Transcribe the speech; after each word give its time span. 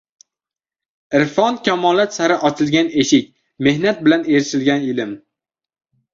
•Irfon 1.19 1.59
kamolot 1.67 2.15
sari 2.17 2.37
ochilgan 2.49 2.91
eshik, 3.05 3.29
mehnat 3.69 4.03
bilan 4.09 4.27
erishilgan 4.35 4.91
ilm. 4.91 5.15